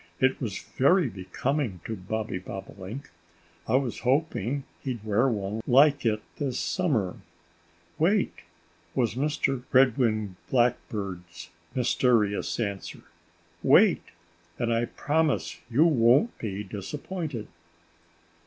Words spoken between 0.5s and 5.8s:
very becoming to Bobby Bobolink. I was hoping he'd wear one